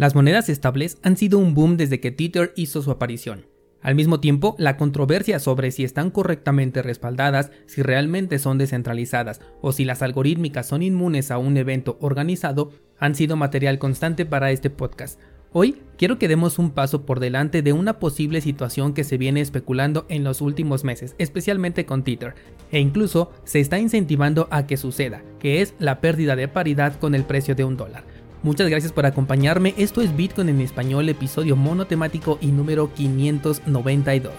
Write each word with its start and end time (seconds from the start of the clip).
Las 0.00 0.14
monedas 0.14 0.48
estables 0.48 0.96
han 1.02 1.18
sido 1.18 1.38
un 1.38 1.52
boom 1.52 1.76
desde 1.76 2.00
que 2.00 2.10
Tether 2.10 2.54
hizo 2.56 2.80
su 2.80 2.90
aparición. 2.90 3.44
Al 3.82 3.94
mismo 3.94 4.18
tiempo, 4.18 4.56
la 4.56 4.78
controversia 4.78 5.38
sobre 5.38 5.72
si 5.72 5.84
están 5.84 6.10
correctamente 6.10 6.80
respaldadas, 6.80 7.50
si 7.66 7.82
realmente 7.82 8.38
son 8.38 8.56
descentralizadas 8.56 9.42
o 9.60 9.72
si 9.72 9.84
las 9.84 10.00
algorítmicas 10.00 10.66
son 10.66 10.82
inmunes 10.82 11.30
a 11.30 11.36
un 11.36 11.54
evento 11.58 11.98
organizado 12.00 12.70
han 12.98 13.14
sido 13.14 13.36
material 13.36 13.78
constante 13.78 14.24
para 14.24 14.50
este 14.52 14.70
podcast. 14.70 15.20
Hoy 15.52 15.82
quiero 15.98 16.18
que 16.18 16.28
demos 16.28 16.58
un 16.58 16.70
paso 16.70 17.04
por 17.04 17.20
delante 17.20 17.60
de 17.60 17.74
una 17.74 17.98
posible 17.98 18.40
situación 18.40 18.94
que 18.94 19.04
se 19.04 19.18
viene 19.18 19.42
especulando 19.42 20.06
en 20.08 20.24
los 20.24 20.40
últimos 20.40 20.82
meses, 20.82 21.14
especialmente 21.18 21.84
con 21.84 22.04
Tether, 22.04 22.36
e 22.72 22.80
incluso 22.80 23.32
se 23.44 23.60
está 23.60 23.78
incentivando 23.78 24.48
a 24.50 24.66
que 24.66 24.78
suceda, 24.78 25.22
que 25.38 25.60
es 25.60 25.74
la 25.78 26.00
pérdida 26.00 26.36
de 26.36 26.48
paridad 26.48 26.98
con 26.98 27.14
el 27.14 27.24
precio 27.24 27.54
de 27.54 27.64
un 27.64 27.76
dólar. 27.76 28.09
Muchas 28.42 28.70
gracias 28.70 28.92
por 28.92 29.04
acompañarme. 29.04 29.74
Esto 29.76 30.00
es 30.00 30.16
Bitcoin 30.16 30.48
en 30.48 30.62
español, 30.62 31.10
episodio 31.10 31.56
monotemático 31.56 32.38
y 32.40 32.46
número 32.46 32.90
592. 32.94 34.32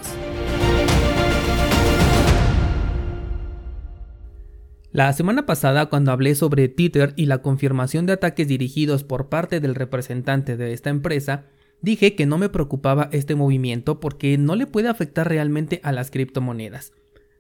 La 4.91 5.13
semana 5.13 5.45
pasada, 5.45 5.85
cuando 5.85 6.11
hablé 6.11 6.33
sobre 6.33 6.67
Tether 6.67 7.13
y 7.15 7.27
la 7.27 7.43
confirmación 7.43 8.07
de 8.07 8.13
ataques 8.13 8.47
dirigidos 8.47 9.03
por 9.03 9.29
parte 9.29 9.59
del 9.59 9.75
representante 9.75 10.57
de 10.57 10.73
esta 10.73 10.89
empresa, 10.89 11.45
dije 11.81 12.15
que 12.15 12.25
no 12.25 12.39
me 12.39 12.49
preocupaba 12.49 13.07
este 13.11 13.35
movimiento 13.35 13.99
porque 13.99 14.35
no 14.39 14.55
le 14.55 14.65
puede 14.65 14.89
afectar 14.89 15.29
realmente 15.29 15.79
a 15.83 15.91
las 15.91 16.09
criptomonedas. 16.09 16.91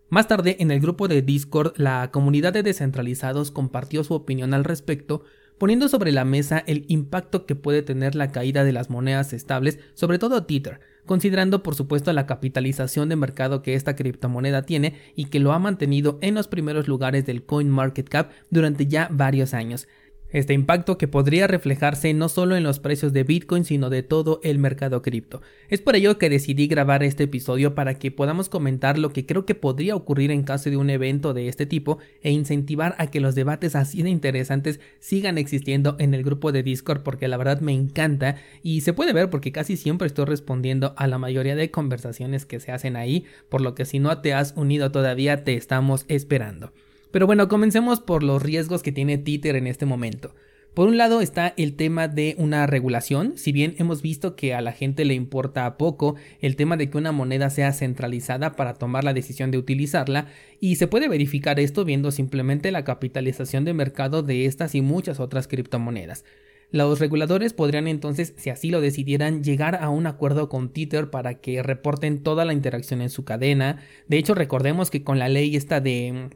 Más 0.09 0.27
tarde, 0.27 0.57
en 0.59 0.69
el 0.69 0.79
grupo 0.79 1.07
de 1.07 1.23
Discord, 1.23 1.73
la 1.77 2.11
comunidad 2.11 2.53
de 2.53 2.61
descentralizados 2.61 3.49
compartió 3.49 4.03
su 4.03 4.13
opinión 4.13 4.53
al 4.53 4.63
respecto 4.63 5.23
poniendo 5.61 5.87
sobre 5.89 6.11
la 6.11 6.25
mesa 6.25 6.63
el 6.65 6.85
impacto 6.87 7.45
que 7.45 7.53
puede 7.53 7.83
tener 7.83 8.15
la 8.15 8.31
caída 8.31 8.63
de 8.63 8.71
las 8.71 8.89
monedas 8.89 9.31
estables, 9.31 9.77
sobre 9.93 10.17
todo 10.17 10.43
Tether, 10.43 10.79
considerando 11.05 11.61
por 11.61 11.75
supuesto 11.75 12.11
la 12.13 12.25
capitalización 12.25 13.09
de 13.09 13.15
mercado 13.15 13.61
que 13.61 13.75
esta 13.75 13.95
criptomoneda 13.95 14.63
tiene 14.63 14.95
y 15.15 15.25
que 15.25 15.39
lo 15.39 15.51
ha 15.51 15.59
mantenido 15.59 16.17
en 16.23 16.33
los 16.33 16.47
primeros 16.47 16.87
lugares 16.87 17.27
del 17.27 17.43
CoinMarketCap 17.43 18.31
durante 18.49 18.87
ya 18.87 19.07
varios 19.11 19.53
años. 19.53 19.87
Este 20.31 20.53
impacto 20.53 20.97
que 20.97 21.09
podría 21.09 21.45
reflejarse 21.45 22.13
no 22.13 22.29
solo 22.29 22.55
en 22.55 22.63
los 22.63 22.79
precios 22.79 23.11
de 23.11 23.25
Bitcoin, 23.25 23.65
sino 23.65 23.89
de 23.89 24.01
todo 24.01 24.39
el 24.43 24.59
mercado 24.59 25.01
cripto. 25.01 25.41
Es 25.67 25.81
por 25.81 25.97
ello 25.97 26.17
que 26.17 26.29
decidí 26.29 26.67
grabar 26.67 27.03
este 27.03 27.25
episodio 27.25 27.75
para 27.75 27.95
que 27.95 28.11
podamos 28.11 28.47
comentar 28.47 28.97
lo 28.97 29.11
que 29.11 29.25
creo 29.25 29.45
que 29.45 29.55
podría 29.55 29.93
ocurrir 29.93 30.31
en 30.31 30.43
caso 30.43 30.69
de 30.69 30.77
un 30.77 30.89
evento 30.89 31.33
de 31.33 31.49
este 31.49 31.65
tipo 31.65 31.97
e 32.21 32.31
incentivar 32.31 32.95
a 32.97 33.07
que 33.07 33.19
los 33.19 33.35
debates 33.35 33.75
así 33.75 34.03
de 34.03 34.09
interesantes 34.09 34.79
sigan 34.99 35.37
existiendo 35.37 35.97
en 35.99 36.13
el 36.13 36.23
grupo 36.23 36.53
de 36.53 36.63
Discord 36.63 37.01
porque 37.03 37.27
la 37.27 37.35
verdad 37.35 37.59
me 37.59 37.73
encanta 37.73 38.37
y 38.63 38.81
se 38.81 38.93
puede 38.93 39.11
ver 39.11 39.29
porque 39.29 39.51
casi 39.51 39.75
siempre 39.75 40.07
estoy 40.07 40.25
respondiendo 40.25 40.93
a 40.95 41.07
la 41.07 41.17
mayoría 41.17 41.57
de 41.57 41.71
conversaciones 41.71 42.45
que 42.45 42.61
se 42.61 42.71
hacen 42.71 42.95
ahí, 42.95 43.25
por 43.49 43.59
lo 43.59 43.75
que 43.75 43.83
si 43.83 43.99
no 43.99 44.17
te 44.19 44.33
has 44.33 44.53
unido 44.55 44.91
todavía 44.91 45.43
te 45.43 45.55
estamos 45.55 46.05
esperando. 46.07 46.71
Pero 47.11 47.27
bueno, 47.27 47.47
comencemos 47.47 47.99
por 47.99 48.23
los 48.23 48.41
riesgos 48.41 48.83
que 48.83 48.91
tiene 48.91 49.17
Tether 49.17 49.55
en 49.55 49.67
este 49.67 49.85
momento. 49.85 50.33
Por 50.73 50.87
un 50.87 50.97
lado 50.97 51.19
está 51.19 51.53
el 51.57 51.75
tema 51.75 52.07
de 52.07 52.33
una 52.37 52.65
regulación, 52.65 53.33
si 53.35 53.51
bien 53.51 53.75
hemos 53.77 54.01
visto 54.01 54.37
que 54.37 54.53
a 54.53 54.61
la 54.61 54.71
gente 54.71 55.03
le 55.03 55.13
importa 55.13 55.77
poco 55.77 56.15
el 56.39 56.55
tema 56.55 56.77
de 56.77 56.89
que 56.89 56.97
una 56.97 57.11
moneda 57.11 57.49
sea 57.49 57.73
centralizada 57.73 58.53
para 58.53 58.75
tomar 58.75 59.03
la 59.03 59.13
decisión 59.13 59.51
de 59.51 59.57
utilizarla, 59.57 60.27
y 60.61 60.77
se 60.77 60.87
puede 60.87 61.09
verificar 61.09 61.59
esto 61.59 61.83
viendo 61.83 62.09
simplemente 62.11 62.71
la 62.71 62.85
capitalización 62.85 63.65
de 63.65 63.73
mercado 63.73 64.23
de 64.23 64.45
estas 64.45 64.73
y 64.73 64.81
muchas 64.81 65.19
otras 65.19 65.49
criptomonedas. 65.49 66.23
Los 66.71 67.01
reguladores 67.01 67.51
podrían 67.51 67.89
entonces, 67.89 68.33
si 68.37 68.49
así 68.49 68.69
lo 68.69 68.79
decidieran, 68.79 69.43
llegar 69.43 69.75
a 69.75 69.89
un 69.89 70.07
acuerdo 70.07 70.47
con 70.47 70.71
Tether 70.71 71.09
para 71.09 71.33
que 71.41 71.61
reporten 71.61 72.23
toda 72.23 72.45
la 72.45 72.53
interacción 72.53 73.01
en 73.01 73.09
su 73.09 73.25
cadena. 73.25 73.83
De 74.07 74.17
hecho, 74.17 74.35
recordemos 74.35 74.89
que 74.89 75.03
con 75.03 75.19
la 75.19 75.27
ley 75.27 75.57
esta 75.57 75.81
de 75.81 76.29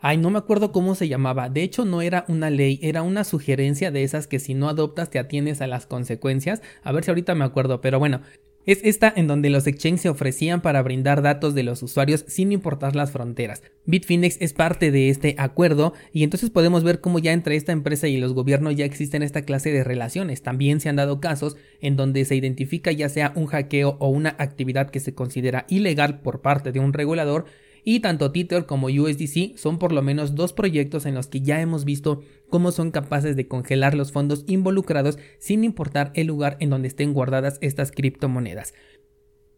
Ay, 0.00 0.16
no 0.16 0.30
me 0.30 0.38
acuerdo 0.38 0.70
cómo 0.70 0.94
se 0.94 1.08
llamaba. 1.08 1.48
De 1.48 1.62
hecho, 1.62 1.84
no 1.84 2.02
era 2.02 2.24
una 2.28 2.50
ley, 2.50 2.78
era 2.82 3.02
una 3.02 3.24
sugerencia 3.24 3.90
de 3.90 4.04
esas 4.04 4.28
que 4.28 4.38
si 4.38 4.54
no 4.54 4.68
adoptas 4.68 5.10
te 5.10 5.18
atienes 5.18 5.60
a 5.60 5.66
las 5.66 5.86
consecuencias. 5.86 6.62
A 6.82 6.92
ver 6.92 7.02
si 7.02 7.10
ahorita 7.10 7.34
me 7.34 7.44
acuerdo, 7.44 7.80
pero 7.80 7.98
bueno. 7.98 8.20
Es 8.64 8.80
esta 8.84 9.10
en 9.16 9.26
donde 9.28 9.48
los 9.48 9.66
exchanges 9.66 10.02
se 10.02 10.08
ofrecían 10.10 10.60
para 10.60 10.82
brindar 10.82 11.22
datos 11.22 11.54
de 11.54 11.62
los 11.62 11.82
usuarios 11.82 12.26
sin 12.28 12.52
importar 12.52 12.94
las 12.94 13.10
fronteras. 13.12 13.62
Bitfinex 13.86 14.36
es 14.42 14.52
parte 14.52 14.90
de 14.90 15.08
este 15.08 15.36
acuerdo 15.38 15.94
y 16.12 16.22
entonces 16.22 16.50
podemos 16.50 16.84
ver 16.84 17.00
cómo 17.00 17.18
ya 17.18 17.32
entre 17.32 17.56
esta 17.56 17.72
empresa 17.72 18.08
y 18.08 18.18
los 18.18 18.34
gobiernos 18.34 18.76
ya 18.76 18.84
existen 18.84 19.22
esta 19.22 19.40
clase 19.40 19.72
de 19.72 19.84
relaciones. 19.84 20.42
También 20.42 20.80
se 20.80 20.90
han 20.90 20.96
dado 20.96 21.18
casos 21.18 21.56
en 21.80 21.96
donde 21.96 22.26
se 22.26 22.36
identifica 22.36 22.92
ya 22.92 23.08
sea 23.08 23.32
un 23.36 23.46
hackeo 23.46 23.96
o 24.00 24.08
una 24.10 24.36
actividad 24.38 24.90
que 24.90 25.00
se 25.00 25.14
considera 25.14 25.64
ilegal 25.70 26.20
por 26.20 26.42
parte 26.42 26.70
de 26.70 26.80
un 26.80 26.92
regulador 26.92 27.46
y 27.90 28.00
tanto 28.00 28.30
Tether 28.32 28.66
como 28.66 28.88
USDC 28.88 29.56
son 29.56 29.78
por 29.78 29.92
lo 29.92 30.02
menos 30.02 30.34
dos 30.34 30.52
proyectos 30.52 31.06
en 31.06 31.14
los 31.14 31.28
que 31.28 31.40
ya 31.40 31.62
hemos 31.62 31.86
visto 31.86 32.20
cómo 32.50 32.70
son 32.70 32.90
capaces 32.90 33.34
de 33.34 33.48
congelar 33.48 33.94
los 33.94 34.12
fondos 34.12 34.44
involucrados 34.46 35.18
sin 35.38 35.64
importar 35.64 36.12
el 36.14 36.26
lugar 36.26 36.58
en 36.60 36.68
donde 36.68 36.88
estén 36.88 37.14
guardadas 37.14 37.56
estas 37.62 37.90
criptomonedas. 37.90 38.74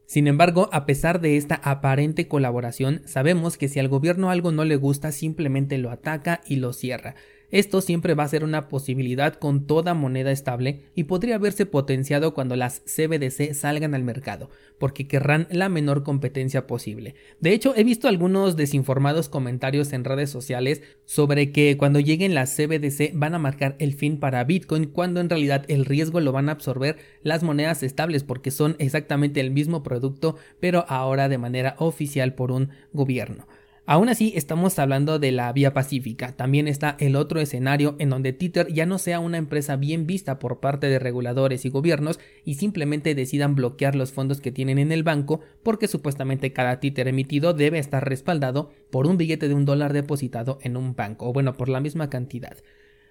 Sin 0.06 0.28
embargo, 0.28 0.70
a 0.70 0.86
pesar 0.86 1.20
de 1.20 1.36
esta 1.36 1.56
aparente 1.56 2.28
colaboración, 2.28 3.02
sabemos 3.04 3.58
que 3.58 3.66
si 3.66 3.80
al 3.80 3.88
gobierno 3.88 4.30
algo 4.30 4.52
no 4.52 4.64
le 4.64 4.76
gusta 4.76 5.10
simplemente 5.10 5.76
lo 5.78 5.91
ataca 5.91 6.41
y 6.47 6.54
lo 6.54 6.72
cierra. 6.72 7.16
Esto 7.50 7.80
siempre 7.80 8.14
va 8.14 8.24
a 8.24 8.28
ser 8.28 8.44
una 8.44 8.68
posibilidad 8.68 9.34
con 9.34 9.66
toda 9.66 9.92
moneda 9.94 10.30
estable 10.30 10.84
y 10.94 11.04
podría 11.04 11.38
verse 11.38 11.66
potenciado 11.66 12.32
cuando 12.32 12.54
las 12.54 12.82
CBDC 12.86 13.54
salgan 13.54 13.94
al 13.94 14.04
mercado, 14.04 14.50
porque 14.78 15.08
querrán 15.08 15.48
la 15.50 15.68
menor 15.68 16.04
competencia 16.04 16.66
posible. 16.68 17.14
De 17.40 17.52
hecho, 17.52 17.74
he 17.76 17.82
visto 17.82 18.06
algunos 18.06 18.56
desinformados 18.56 19.28
comentarios 19.28 19.92
en 19.92 20.04
redes 20.04 20.30
sociales 20.30 20.82
sobre 21.06 21.50
que 21.50 21.76
cuando 21.76 21.98
lleguen 21.98 22.34
las 22.34 22.54
CBDC 22.54 23.12
van 23.14 23.34
a 23.34 23.40
marcar 23.40 23.74
el 23.80 23.94
fin 23.94 24.20
para 24.20 24.44
Bitcoin, 24.44 24.84
cuando 24.84 25.20
en 25.20 25.28
realidad 25.28 25.64
el 25.68 25.84
riesgo 25.84 26.20
lo 26.20 26.32
van 26.32 26.48
a 26.48 26.52
absorber 26.52 26.98
las 27.22 27.42
monedas 27.42 27.82
estables 27.82 28.22
porque 28.22 28.52
son 28.52 28.76
exactamente 28.78 29.40
el 29.40 29.50
mismo 29.50 29.82
producto, 29.82 30.36
pero 30.60 30.84
ahora 30.88 31.28
de 31.28 31.38
manera 31.38 31.74
oficial 31.78 32.34
por 32.34 32.52
un 32.52 32.70
gobierno. 32.92 33.46
Aún 33.90 34.08
así, 34.08 34.32
estamos 34.36 34.78
hablando 34.78 35.18
de 35.18 35.32
la 35.32 35.52
vía 35.52 35.74
pacífica. 35.74 36.36
También 36.36 36.68
está 36.68 36.94
el 37.00 37.16
otro 37.16 37.40
escenario 37.40 37.96
en 37.98 38.10
donde 38.10 38.32
Tether 38.32 38.72
ya 38.72 38.86
no 38.86 38.98
sea 38.98 39.18
una 39.18 39.36
empresa 39.36 39.74
bien 39.74 40.06
vista 40.06 40.38
por 40.38 40.60
parte 40.60 40.86
de 40.86 41.00
reguladores 41.00 41.64
y 41.64 41.70
gobiernos 41.70 42.20
y 42.44 42.54
simplemente 42.54 43.16
decidan 43.16 43.56
bloquear 43.56 43.96
los 43.96 44.12
fondos 44.12 44.40
que 44.40 44.52
tienen 44.52 44.78
en 44.78 44.92
el 44.92 45.02
banco 45.02 45.40
porque 45.64 45.88
supuestamente 45.88 46.52
cada 46.52 46.78
Tether 46.78 47.08
emitido 47.08 47.52
debe 47.52 47.80
estar 47.80 48.08
respaldado 48.08 48.70
por 48.92 49.08
un 49.08 49.16
billete 49.16 49.48
de 49.48 49.54
un 49.54 49.64
dólar 49.64 49.92
depositado 49.92 50.60
en 50.62 50.76
un 50.76 50.94
banco, 50.94 51.28
o 51.28 51.32
bueno, 51.32 51.54
por 51.54 51.68
la 51.68 51.80
misma 51.80 52.08
cantidad. 52.10 52.58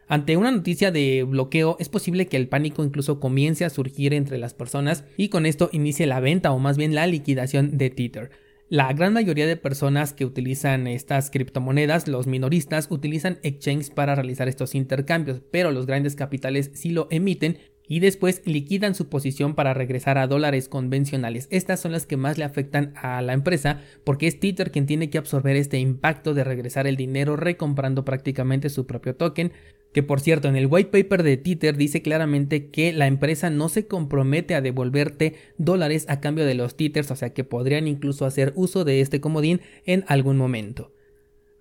Ante 0.08 0.38
una 0.38 0.50
noticia 0.50 0.92
de 0.92 1.24
bloqueo 1.24 1.76
es 1.82 1.90
posible 1.90 2.28
que 2.28 2.38
el 2.38 2.48
pánico 2.48 2.86
incluso 2.86 3.20
comience 3.20 3.66
a 3.66 3.70
surgir 3.70 4.14
entre 4.14 4.38
las 4.38 4.54
personas 4.54 5.04
y 5.18 5.28
con 5.28 5.46
esto 5.46 5.70
inicie 5.74 6.08
la 6.08 6.22
venta 6.22 6.54
o 6.54 6.58
más 6.58 6.78
bien 6.78 6.96
la 6.96 7.06
liquidación 7.06 7.78
de 7.78 7.90
Tether. 7.90 8.32
La 8.72 8.94
gran 8.94 9.14
mayoría 9.14 9.48
de 9.48 9.58
personas 9.58 10.14
que 10.14 10.26
utilizan 10.26 10.86
estas 10.86 11.32
criptomonedas, 11.32 12.08
los 12.08 12.28
minoristas, 12.28 12.86
utilizan 12.92 13.40
exchanges 13.42 13.90
para 13.90 14.14
realizar 14.14 14.48
estos 14.48 14.76
intercambios, 14.76 15.42
pero 15.52 15.72
los 15.72 15.88
grandes 15.88 16.16
capitales 16.16 16.70
sí 16.76 16.92
lo 16.92 17.08
emiten 17.10 17.58
y 17.90 18.00
después 18.00 18.42
liquidan 18.46 18.96
su 18.96 19.10
posición 19.10 19.56
para 19.56 19.74
regresar 19.74 20.18
a 20.18 20.28
dólares 20.28 20.70
convencionales. 20.70 21.48
Estas 21.52 21.82
son 21.82 21.92
las 21.92 22.06
que 22.06 22.16
más 22.16 22.38
le 22.38 22.46
afectan 22.46 22.94
a 22.96 23.22
la 23.22 23.34
empresa 23.34 23.82
porque 24.06 24.28
es 24.28 24.40
Tether 24.40 24.72
quien 24.72 24.86
tiene 24.86 25.10
que 25.10 25.18
absorber 25.18 25.58
este 25.58 25.80
impacto 25.80 26.34
de 26.34 26.46
regresar 26.46 26.88
el 26.88 26.96
dinero 26.96 27.36
recomprando 27.36 28.06
prácticamente 28.06 28.70
su 28.70 28.86
propio 28.86 29.16
token. 29.16 29.52
Que 29.92 30.04
por 30.04 30.20
cierto, 30.20 30.48
en 30.48 30.56
el 30.56 30.68
white 30.68 30.92
paper 30.92 31.24
de 31.24 31.38
Tether 31.38 31.76
dice 31.76 32.04
claramente 32.04 32.70
que 32.70 32.94
la 32.94 33.08
empresa 33.08 33.50
no 33.50 33.70
se 33.70 33.88
compromete 33.88 34.54
a 34.54 34.62
devolverte 34.62 35.34
dólares 35.58 36.06
a 36.10 36.22
cambio 36.22 36.46
de 36.46 36.54
los 36.54 36.78
Tethers, 36.78 37.10
o 37.10 37.16
sea 37.16 37.34
que 37.34 37.44
podrían 37.44 37.88
incluso 37.88 38.28
hacer 38.28 38.54
uso 38.56 38.86
de 38.86 39.02
este 39.02 39.20
comodín 39.20 39.62
en 39.86 40.06
algún 40.08 40.38
momento. 40.38 40.92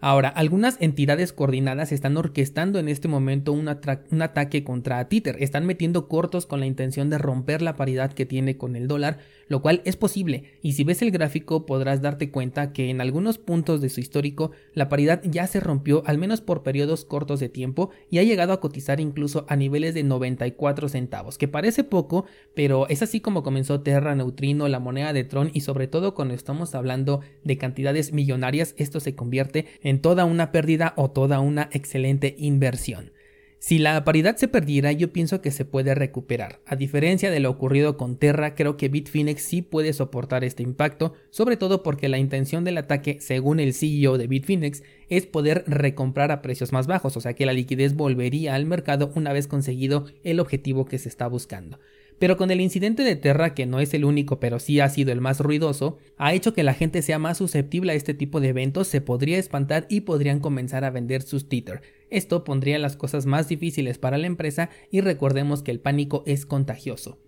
Ahora, 0.01 0.29
algunas 0.29 0.77
entidades 0.79 1.33
coordinadas 1.33 1.91
están 1.91 2.17
orquestando 2.17 2.79
en 2.79 2.89
este 2.89 3.09
momento 3.09 3.53
un, 3.53 3.67
ataque 3.67 4.63
contra 4.63 5.09
Tether, 5.09 5.43
están 5.43 5.67
metiendo 5.67 6.07
cortos 6.07 6.47
con 6.47 6.61
la 6.61 6.67
intención 6.67 7.11
de 7.11 7.19
romper 7.19 7.63
la 7.63 7.75
paridad 7.75 8.13
que 8.13 8.25
tiene 8.25 8.57
con 8.57 8.77
el 8.77 8.87
dólar, 8.87 9.19
lo 9.49 9.61
cual 9.61 9.83
es 9.85 9.97
posible, 9.97 10.45
y 10.63 10.75
si 10.75 10.85
ves 10.85 11.03
el 11.03 11.11
gráfico 11.11 11.67
podrás 11.67 12.01
darte 12.01 12.31
cuenta 12.31 12.73
que 12.73 12.91
en 12.91 13.01
algunos 13.01 13.39
puntos 13.39 13.81
de 13.81 13.89
su 13.89 13.99
histórico 13.99 14.53
la 14.73 14.89
paridad 14.89 15.21
ya 15.25 15.49
se 15.49 15.59
rompió 15.59 16.05
al 16.07 16.19
menos 16.19 16.43
por 16.43 16.63
periodos 16.63 17.05
cortos 17.05 17.41
de 17.41 17.49
tiempo 17.49 17.91
y 18.09 18.19
ha 18.19 18.23
llegado 18.23 18.53
a 18.53 18.61
cotizar 18.61 19.01
incluso 19.01 19.47
a 19.49 19.57
niveles 19.57 19.95
de 19.95 20.05
94 20.05 20.89
centavos, 20.89 21.39
que 21.39 21.49
parece 21.49 21.83
poco, 21.83 22.25
pero 22.55 22.87
es 22.89 23.03
así 23.03 23.21
como 23.21 23.43
comenzó 23.43 23.81
Terra 23.81 24.15
Neutrino, 24.15 24.69
la 24.69 24.79
moneda 24.79 25.13
de 25.13 25.25
Tron 25.25 25.51
y 25.53 25.63
sobre 25.63 25.89
todo 25.89 26.15
cuando 26.15 26.35
estamos 26.35 26.77
hablando 26.77 27.21
de 27.43 27.59
cantidades 27.59 28.13
millonarias, 28.13 28.75
esto 28.77 29.01
se 29.01 29.17
convierte 29.17 29.67
en 29.88 29.88
toda 29.97 30.27
una 30.27 30.53
pérdida 30.53 30.93
o 30.97 31.11
toda 31.11 31.41
una 31.41 31.71
excelente 31.73 32.35
inversión. 32.39 33.13
Si 33.61 33.79
la 33.79 34.05
paridad 34.05 34.37
se 34.37 34.47
perdiera, 34.47 34.93
yo 34.93 35.13
pienso 35.13 35.41
que 35.41 35.51
se 35.51 35.65
puede 35.65 35.95
recuperar. 35.97 36.61
A 36.65 36.77
diferencia 36.77 37.29
de 37.31 37.41
lo 37.41 37.51
ocurrido 37.51 37.97
con 37.97 38.17
Terra, 38.17 38.55
creo 38.55 38.77
que 38.77 38.89
Bitfinex 38.89 39.43
sí 39.43 39.63
puede 39.63 39.93
soportar 39.93 40.45
este 40.45 40.63
impacto, 40.63 41.15
sobre 41.31 41.57
todo 41.57 41.83
porque 41.83 42.09
la 42.09 42.19
intención 42.19 42.63
del 42.63 42.79
ataque, 42.79 43.19
según 43.21 43.59
el 43.59 43.75
CEO 43.75 44.17
de 44.17 44.29
Bitfinex, 44.29 44.85
es 45.09 45.27
poder 45.27 45.65
recomprar 45.67 46.31
a 46.31 46.41
precios 46.41 46.71
más 46.71 46.87
bajos, 46.87 47.17
o 47.17 47.21
sea 47.21 47.35
que 47.35 47.47
la 47.47 47.53
liquidez 47.53 47.95
volvería 47.97 48.55
al 48.55 48.65
mercado 48.65 49.11
una 49.17 49.33
vez 49.33 49.49
conseguido 49.49 50.07
el 50.23 50.39
objetivo 50.39 50.85
que 50.85 50.99
se 50.99 51.09
está 51.09 51.27
buscando. 51.27 51.81
Pero 52.19 52.37
con 52.37 52.51
el 52.51 52.61
incidente 52.61 53.05
de 53.05 53.17
Terra, 53.17 53.55
que 53.55 53.67
no 53.67 53.81
es 53.81 53.95
el 53.95 54.05
único 54.05 54.41
pero 54.41 54.59
sí 54.59 54.81
ha 54.81 54.89
sido 54.89 55.13
el 55.13 55.21
más 55.21 55.41
ruidoso, 55.41 55.99
ha 56.17 56.35
hecho 56.35 56.53
que 56.53 56.65
la 56.65 56.75
gente 56.75 57.03
sea 57.03 57.19
más 57.19 57.39
susceptible 57.39 57.93
a 57.93 57.95
este 57.95 58.15
tipo 58.15 58.41
de 58.41 58.49
eventos, 58.49 58.89
se 58.89 59.01
podría 59.01 59.39
espantar 59.39 59.87
y 59.89 60.01
podrían 60.01 60.41
comenzar 60.41 60.85
a 60.85 60.91
vender 60.91 61.23
sus 61.23 61.49
Tether. 61.49 61.83
Esto 62.11 62.43
pondría 62.43 62.79
las 62.79 62.97
cosas 62.97 63.27
más 63.27 63.49
difíciles 63.49 63.99
para 63.99 64.19
la 64.19 64.27
empresa 64.27 64.71
y 64.91 65.01
recordemos 65.01 65.63
que 65.63 65.71
el 65.71 65.81
pánico 65.81 66.25
es 66.27 66.47
contagioso. 66.47 67.19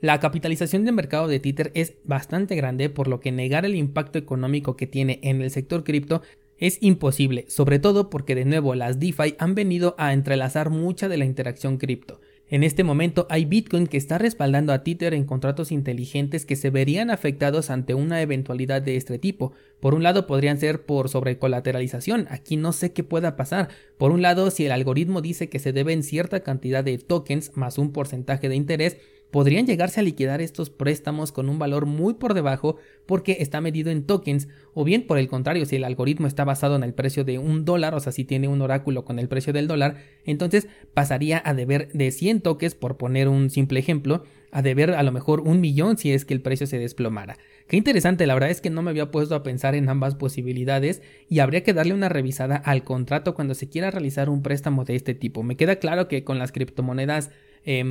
La 0.00 0.20
capitalización 0.20 0.84
de 0.84 0.92
mercado 0.92 1.26
de 1.26 1.40
Tether 1.40 1.72
es 1.74 1.94
bastante 2.04 2.54
grande, 2.54 2.88
por 2.88 3.08
lo 3.08 3.18
que 3.18 3.32
negar 3.32 3.64
el 3.64 3.74
impacto 3.74 4.18
económico 4.18 4.76
que 4.76 4.86
tiene 4.86 5.18
en 5.22 5.42
el 5.42 5.50
sector 5.50 5.82
cripto 5.82 6.22
es 6.56 6.78
imposible, 6.80 7.46
sobre 7.48 7.78
todo 7.78 8.10
porque 8.10 8.34
de 8.34 8.44
nuevo 8.44 8.74
las 8.74 8.98
DeFi 8.98 9.34
han 9.38 9.54
venido 9.54 9.94
a 9.98 10.12
entrelazar 10.12 10.70
mucha 10.70 11.08
de 11.08 11.16
la 11.16 11.24
interacción 11.24 11.78
cripto. 11.78 12.20
En 12.50 12.64
este 12.64 12.82
momento 12.82 13.26
hay 13.28 13.44
Bitcoin 13.44 13.86
que 13.86 13.98
está 13.98 14.16
respaldando 14.16 14.72
a 14.72 14.82
Tether 14.82 15.12
en 15.12 15.24
contratos 15.24 15.70
inteligentes 15.70 16.46
que 16.46 16.56
se 16.56 16.70
verían 16.70 17.10
afectados 17.10 17.68
ante 17.68 17.92
una 17.92 18.22
eventualidad 18.22 18.80
de 18.80 18.96
este 18.96 19.18
tipo. 19.18 19.52
Por 19.80 19.94
un 19.94 20.02
lado 20.02 20.26
podrían 20.26 20.58
ser 20.58 20.86
por 20.86 21.10
sobrecolateralización, 21.10 22.26
aquí 22.30 22.56
no 22.56 22.72
sé 22.72 22.94
qué 22.94 23.04
pueda 23.04 23.36
pasar. 23.36 23.68
Por 23.98 24.12
un 24.12 24.22
lado, 24.22 24.50
si 24.50 24.64
el 24.64 24.72
algoritmo 24.72 25.20
dice 25.20 25.50
que 25.50 25.58
se 25.58 25.74
deben 25.74 26.02
cierta 26.02 26.40
cantidad 26.40 26.82
de 26.82 26.96
tokens 26.96 27.54
más 27.54 27.76
un 27.76 27.92
porcentaje 27.92 28.48
de 28.48 28.56
interés, 28.56 28.96
podrían 29.30 29.66
llegarse 29.66 30.00
a 30.00 30.02
liquidar 30.02 30.40
estos 30.40 30.70
préstamos 30.70 31.32
con 31.32 31.48
un 31.48 31.58
valor 31.58 31.86
muy 31.86 32.14
por 32.14 32.34
debajo 32.34 32.76
porque 33.06 33.38
está 33.40 33.60
medido 33.60 33.90
en 33.90 34.04
tokens, 34.04 34.48
o 34.74 34.84
bien 34.84 35.06
por 35.06 35.18
el 35.18 35.28
contrario, 35.28 35.66
si 35.66 35.76
el 35.76 35.84
algoritmo 35.84 36.26
está 36.26 36.44
basado 36.44 36.76
en 36.76 36.82
el 36.82 36.94
precio 36.94 37.24
de 37.24 37.38
un 37.38 37.64
dólar, 37.64 37.94
o 37.94 38.00
sea, 38.00 38.12
si 38.12 38.24
tiene 38.24 38.48
un 38.48 38.60
oráculo 38.60 39.04
con 39.04 39.18
el 39.18 39.28
precio 39.28 39.52
del 39.52 39.68
dólar, 39.68 39.96
entonces 40.24 40.68
pasaría 40.94 41.42
a 41.44 41.54
deber 41.54 41.88
de 41.92 42.10
100 42.10 42.40
tokens, 42.40 42.74
por 42.74 42.96
poner 42.96 43.28
un 43.28 43.50
simple 43.50 43.80
ejemplo, 43.80 44.24
a 44.50 44.62
deber 44.62 44.92
a 44.92 45.02
lo 45.02 45.12
mejor 45.12 45.40
un 45.40 45.60
millón 45.60 45.98
si 45.98 46.12
es 46.12 46.24
que 46.24 46.34
el 46.34 46.40
precio 46.40 46.66
se 46.66 46.78
desplomara. 46.78 47.36
Qué 47.66 47.76
interesante, 47.76 48.26
la 48.26 48.34
verdad 48.34 48.50
es 48.50 48.60
que 48.60 48.70
no 48.70 48.82
me 48.82 48.90
había 48.90 49.10
puesto 49.10 49.34
a 49.34 49.42
pensar 49.42 49.74
en 49.74 49.88
ambas 49.88 50.14
posibilidades 50.14 51.02
y 51.28 51.40
habría 51.40 51.62
que 51.62 51.74
darle 51.74 51.92
una 51.92 52.08
revisada 52.08 52.56
al 52.56 52.82
contrato 52.82 53.34
cuando 53.34 53.54
se 53.54 53.68
quiera 53.68 53.90
realizar 53.90 54.30
un 54.30 54.42
préstamo 54.42 54.84
de 54.84 54.96
este 54.96 55.14
tipo. 55.14 55.42
Me 55.42 55.56
queda 55.56 55.76
claro 55.76 56.08
que 56.08 56.24
con 56.24 56.38
las 56.38 56.52
criptomonedas 56.52 57.30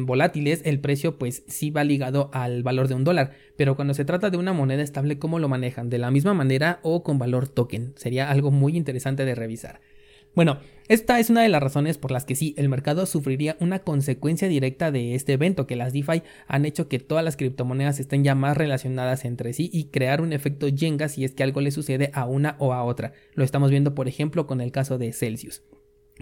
volátiles, 0.06 0.62
el 0.66 0.80
precio 0.80 1.18
pues 1.18 1.44
sí 1.48 1.70
va 1.70 1.84
ligado 1.84 2.30
al 2.34 2.64
valor 2.64 2.88
de 2.88 2.96
un 2.96 3.04
dólar, 3.04 3.32
pero 3.56 3.76
cuando 3.76 3.94
se 3.94 4.06
trata 4.06 4.30
de 4.30 4.38
una 4.38 4.54
moneda 4.54 4.82
estable, 4.82 5.20
¿cómo 5.20 5.40
lo 5.40 5.50
manejan? 5.50 5.90
¿De 5.90 5.98
la 5.98 6.12
misma 6.12 6.34
manera 6.34 6.80
o 6.84 7.04
con 7.04 7.20
valor 7.20 7.48
token? 7.48 7.94
Sería 7.96 8.30
algo 8.30 8.52
muy 8.52 8.76
interesante 8.76 9.26
de 9.26 9.36
revisar. 9.36 9.80
Bueno, 10.38 10.60
esta 10.88 11.20
es 11.20 11.32
una 11.32 11.42
de 11.42 11.50
las 11.50 11.64
razones 11.64 11.98
por 11.98 12.12
las 12.12 12.24
que 12.24 12.36
sí, 12.36 12.54
el 12.58 12.70
mercado 12.70 13.08
sufriría 13.08 13.58
una 13.60 13.80
consecuencia 13.80 14.48
directa 14.48 14.92
de 14.92 15.16
este 15.16 15.34
evento, 15.34 15.66
que 15.66 15.76
las 15.76 15.94
DeFi 15.94 16.22
han 16.48 16.66
hecho 16.66 16.88
que 16.88 17.00
todas 17.00 17.26
las 17.26 17.38
criptomonedas 17.38 18.00
estén 18.00 18.24
ya 18.24 18.36
más 18.36 18.56
relacionadas 18.56 19.26
entre 19.26 19.54
sí 19.54 19.68
y 19.74 19.86
crear 19.86 20.22
un 20.22 20.34
efecto 20.34 20.68
Jenga 20.68 21.10
si 21.10 21.26
es 21.26 21.32
que 21.32 21.42
algo 21.42 21.60
le 21.60 21.72
sucede 21.72 22.12
a 22.14 22.26
una 22.26 22.56
o 22.60 22.72
a 22.74 22.84
otra. 22.84 23.14
Lo 23.34 23.44
estamos 23.44 23.72
viendo, 23.72 23.96
por 23.96 24.08
ejemplo, 24.08 24.46
con 24.46 24.62
el 24.62 24.72
caso 24.72 25.00
de 25.00 25.12
Celsius. 25.12 25.64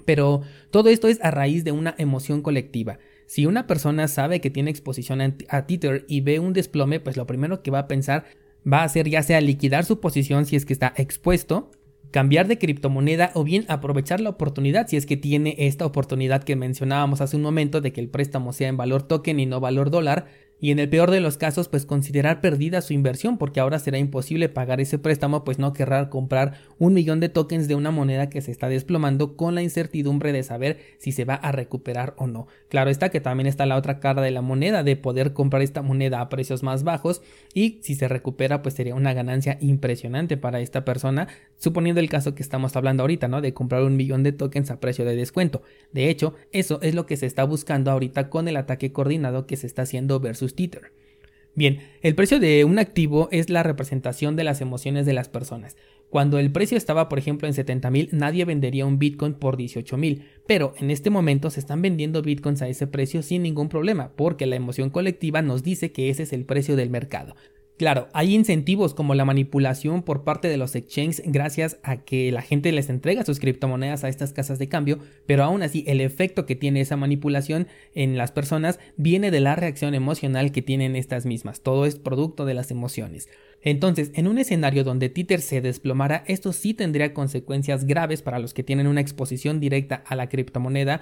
Pero 0.05 0.43
todo 0.71 0.87
esto 0.87 1.09
es 1.09 1.21
a 1.21 1.31
raíz 1.31 1.65
de 1.65 1.73
una 1.73 1.93
emoción 1.97 2.41
colectiva. 2.41 2.99
Si 3.25 3.45
una 3.45 3.67
persona 3.67 4.07
sabe 4.07 4.41
que 4.41 4.49
tiene 4.49 4.71
exposición 4.71 5.21
a 5.21 5.65
Tether 5.65 6.05
y 6.07 6.21
ve 6.21 6.39
un 6.39 6.53
desplome, 6.53 6.99
pues 6.99 7.17
lo 7.17 7.25
primero 7.25 7.63
que 7.63 7.71
va 7.71 7.79
a 7.79 7.87
pensar 7.87 8.25
va 8.71 8.83
a 8.83 8.89
ser 8.89 9.09
ya 9.09 9.23
sea 9.23 9.41
liquidar 9.41 9.85
su 9.85 9.99
posición 9.99 10.45
si 10.45 10.55
es 10.55 10.65
que 10.65 10.73
está 10.73 10.93
expuesto, 10.97 11.71
cambiar 12.11 12.47
de 12.47 12.57
criptomoneda 12.57 13.31
o 13.33 13.43
bien 13.43 13.65
aprovechar 13.67 14.21
la 14.21 14.29
oportunidad 14.29 14.87
si 14.87 14.95
es 14.95 15.05
que 15.05 15.17
tiene 15.17 15.55
esta 15.57 15.85
oportunidad 15.85 16.43
que 16.43 16.55
mencionábamos 16.55 17.21
hace 17.21 17.35
un 17.35 17.41
momento 17.41 17.81
de 17.81 17.91
que 17.91 18.01
el 18.01 18.09
préstamo 18.09 18.53
sea 18.53 18.69
en 18.69 18.77
valor 18.77 19.03
token 19.03 19.39
y 19.39 19.45
no 19.45 19.59
valor 19.59 19.89
dólar 19.89 20.27
y 20.59 20.71
en 20.71 20.79
el 20.79 20.89
peor 20.89 21.11
de 21.11 21.19
los 21.19 21.37
casos 21.37 21.67
pues 21.67 21.85
considerar 21.85 22.41
perdida 22.41 22.81
su 22.81 22.93
inversión 22.93 23.37
porque 23.37 23.59
ahora 23.59 23.79
será 23.79 23.97
imposible 23.97 24.49
pagar 24.49 24.79
ese 24.81 24.97
préstamo 24.97 25.43
pues 25.43 25.59
no 25.59 25.73
querrá 25.73 26.09
comprar 26.09 26.59
un 26.79 26.93
millón 26.93 27.19
de 27.19 27.29
tokens 27.29 27.67
de 27.67 27.75
una 27.75 27.91
moneda 27.91 28.29
que 28.29 28.41
se 28.41 28.51
está 28.51 28.69
desplomando 28.69 29.35
con 29.35 29.55
la 29.55 29.61
incertidumbre 29.61 30.31
de 30.31 30.43
saber 30.43 30.79
si 30.97 31.11
se 31.11 31.25
va 31.25 31.35
a 31.35 31.51
recuperar 31.51 32.13
o 32.17 32.27
no. 32.27 32.47
Claro 32.69 32.89
está 32.89 33.09
que 33.09 33.21
también 33.21 33.47
está 33.47 33.65
la 33.65 33.75
otra 33.75 33.99
cara 33.99 34.21
de 34.21 34.31
la 34.31 34.41
moneda 34.41 34.83
de 34.83 34.95
poder 34.95 35.33
comprar 35.33 35.61
esta 35.61 35.81
moneda 35.81 36.21
a 36.21 36.29
precios 36.29 36.63
más 36.63 36.83
bajos 36.83 37.21
y 37.53 37.79
si 37.81 37.95
se 37.95 38.07
recupera 38.07 38.61
pues 38.61 38.75
sería 38.75 38.95
una 38.95 39.13
ganancia 39.13 39.57
impresionante 39.61 40.37
para 40.37 40.59
esta 40.59 40.85
persona 40.85 41.27
suponiendo 41.57 42.01
el 42.01 42.09
caso 42.09 42.35
que 42.35 42.43
estamos 42.43 42.75
hablando 42.75 43.03
ahorita, 43.03 43.27
¿no? 43.27 43.41
De 43.41 43.53
comprar 43.53 43.83
un 43.83 43.95
millón 43.95 44.23
de 44.23 44.31
tokens 44.31 44.71
a 44.71 44.79
precio 44.79 45.05
de 45.05 45.15
descuento. 45.15 45.61
De 45.91 46.09
hecho, 46.09 46.33
eso 46.51 46.79
es 46.81 46.95
lo 46.95 47.05
que 47.05 47.17
se 47.17 47.25
está 47.25 47.43
buscando 47.43 47.91
ahorita 47.91 48.29
con 48.29 48.47
el 48.47 48.57
ataque 48.57 48.91
coordinado 48.91 49.47
que 49.47 49.57
se 49.57 49.67
está 49.67 49.83
haciendo 49.83 50.19
versus 50.19 50.44
Bien, 51.55 51.79
el 52.01 52.15
precio 52.15 52.39
de 52.41 52.65
un 52.65 52.79
activo 52.79 53.29
es 53.31 53.49
la 53.49 53.63
representación 53.63 54.35
de 54.35 54.43
las 54.43 54.59
emociones 54.59 55.05
de 55.05 55.13
las 55.13 55.29
personas. 55.29 55.77
Cuando 56.09 56.37
el 56.37 56.51
precio 56.51 56.77
estaba, 56.77 57.07
por 57.07 57.17
ejemplo, 57.17 57.47
en 57.47 57.53
70 57.53 57.89
mil, 57.91 58.09
nadie 58.11 58.43
vendería 58.43 58.85
un 58.85 58.99
Bitcoin 58.99 59.33
por 59.33 59.55
18 59.55 59.97
mil, 59.97 60.25
pero 60.47 60.73
en 60.79 60.91
este 60.91 61.09
momento 61.09 61.49
se 61.49 61.61
están 61.61 61.81
vendiendo 61.81 62.21
Bitcoins 62.21 62.61
a 62.61 62.67
ese 62.67 62.87
precio 62.87 63.23
sin 63.23 63.43
ningún 63.43 63.69
problema, 63.69 64.11
porque 64.17 64.45
la 64.45 64.57
emoción 64.57 64.89
colectiva 64.89 65.41
nos 65.41 65.63
dice 65.63 65.93
que 65.93 66.09
ese 66.09 66.23
es 66.23 66.33
el 66.33 66.45
precio 66.45 66.75
del 66.75 66.89
mercado. 66.89 67.35
Claro, 67.77 68.07
hay 68.13 68.33
incentivos 68.33 68.93
como 68.93 69.15
la 69.15 69.25
manipulación 69.25 70.01
por 70.01 70.23
parte 70.23 70.47
de 70.47 70.55
los 70.55 70.75
exchanges 70.75 71.21
gracias 71.25 71.77
a 71.83 71.97
que 71.97 72.31
la 72.31 72.41
gente 72.41 72.71
les 72.71 72.89
entrega 72.89 73.25
sus 73.25 73.39
criptomonedas 73.39 74.05
a 74.05 74.09
estas 74.09 74.31
casas 74.31 74.59
de 74.59 74.69
cambio, 74.69 74.99
pero 75.25 75.43
aún 75.43 75.61
así 75.61 75.83
el 75.85 75.99
efecto 75.99 76.45
que 76.45 76.55
tiene 76.55 76.79
esa 76.79 76.95
manipulación 76.95 77.67
en 77.93 78.15
las 78.17 78.31
personas 78.31 78.79
viene 78.95 79.29
de 79.29 79.41
la 79.41 79.57
reacción 79.57 79.93
emocional 79.93 80.53
que 80.53 80.61
tienen 80.61 80.95
estas 80.95 81.25
mismas. 81.25 81.59
Todo 81.59 81.85
es 81.85 81.97
producto 81.97 82.45
de 82.45 82.53
las 82.53 82.71
emociones. 82.71 83.27
Entonces, 83.61 84.11
en 84.13 84.27
un 84.27 84.37
escenario 84.37 84.85
donde 84.85 85.09
Tether 85.09 85.41
se 85.41 85.59
desplomara, 85.59 86.23
esto 86.27 86.53
sí 86.53 86.73
tendría 86.73 87.13
consecuencias 87.13 87.85
graves 87.85 88.21
para 88.21 88.39
los 88.39 88.53
que 88.53 88.63
tienen 88.63 88.87
una 88.87 89.01
exposición 89.01 89.59
directa 89.59 90.03
a 90.05 90.15
la 90.15 90.29
criptomoneda 90.29 91.01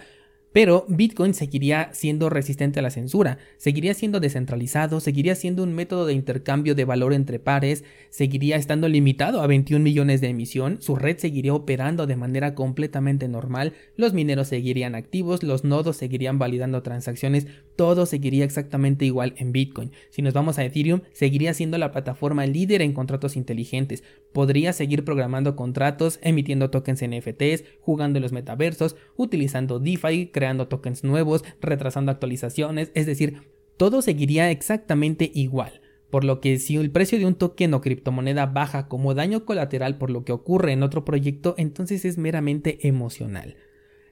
pero 0.53 0.85
Bitcoin 0.87 1.33
seguiría 1.33 1.89
siendo 1.93 2.29
resistente 2.29 2.79
a 2.79 2.83
la 2.83 2.91
censura, 2.91 3.39
seguiría 3.57 3.93
siendo 3.95 4.19
descentralizado, 4.19 4.99
seguiría 4.99 5.35
siendo 5.35 5.63
un 5.63 5.73
método 5.73 6.05
de 6.05 6.13
intercambio 6.13 6.75
de 6.75 6.85
valor 6.85 7.13
entre 7.13 7.39
pares, 7.39 7.83
seguiría 8.09 8.55
estando 8.55 8.87
limitado 8.87 9.41
a 9.41 9.47
21 9.47 9.83
millones 9.83 10.21
de 10.21 10.29
emisión, 10.29 10.77
su 10.79 10.95
red 10.95 11.17
seguiría 11.17 11.53
operando 11.53 12.05
de 12.05 12.15
manera 12.15 12.53
completamente 12.53 13.27
normal, 13.27 13.73
los 13.97 14.13
mineros 14.13 14.47
seguirían 14.47 14.95
activos, 14.95 15.41
los 15.43 15.63
nodos 15.63 15.97
seguirían 15.97 16.37
validando 16.37 16.83
transacciones, 16.83 17.47
todo 17.75 18.05
seguiría 18.05 18.45
exactamente 18.45 19.05
igual 19.05 19.33
en 19.37 19.51
Bitcoin. 19.51 19.91
Si 20.09 20.21
nos 20.21 20.33
vamos 20.33 20.57
a 20.57 20.65
Ethereum, 20.65 21.01
seguiría 21.11 21.53
siendo 21.53 21.77
la 21.77 21.91
plataforma 21.91 22.45
líder 22.45 22.81
en 22.81 22.93
contratos 22.93 23.35
inteligentes, 23.35 24.03
podría 24.31 24.73
seguir 24.73 25.03
programando 25.03 25.55
contratos, 25.55 26.19
emitiendo 26.21 26.69
tokens 26.69 27.03
NFTs, 27.03 27.63
jugando 27.81 28.17
en 28.17 28.23
los 28.23 28.31
metaversos, 28.31 28.95
utilizando 29.15 29.79
DeFi, 29.79 30.27
creando 30.27 30.67
tokens 30.67 31.03
nuevos, 31.03 31.43
retrasando 31.61 32.11
actualizaciones, 32.11 32.91
es 32.93 33.05
decir, 33.05 33.41
todo 33.77 34.01
seguiría 34.01 34.51
exactamente 34.51 35.31
igual. 35.33 35.81
Por 36.09 36.25
lo 36.25 36.41
que 36.41 36.59
si 36.59 36.75
el 36.75 36.91
precio 36.91 37.17
de 37.17 37.25
un 37.25 37.33
token 37.33 37.73
o 37.73 37.81
criptomoneda 37.81 38.45
baja 38.45 38.87
como 38.87 39.15
daño 39.15 39.45
colateral 39.45 39.97
por 39.97 40.11
lo 40.11 40.23
que 40.23 40.31
ocurre 40.31 40.71
en 40.71 40.83
otro 40.83 41.05
proyecto, 41.05 41.55
entonces 41.57 42.05
es 42.05 42.19
meramente 42.19 42.87
emocional. 42.87 43.55